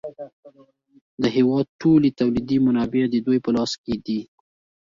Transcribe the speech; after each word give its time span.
د 1.21 1.23
هېواد 1.35 1.67
ټولې 1.81 2.09
تولیدي 2.19 2.57
منابع 2.65 3.03
د 3.09 3.15
دوی 3.25 3.39
په 3.45 3.49
لاس 3.55 3.71
کې 3.83 3.95
دي 4.05 4.19